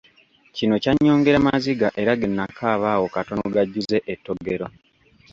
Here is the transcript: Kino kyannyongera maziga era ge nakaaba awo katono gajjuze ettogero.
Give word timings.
Kino 0.55 0.75
kyannyongera 0.83 1.45
maziga 1.47 1.87
era 2.01 2.11
ge 2.19 2.27
nakaaba 2.35 2.87
awo 2.95 3.07
katono 3.15 3.45
gajjuze 3.55 3.97
ettogero. 4.13 4.67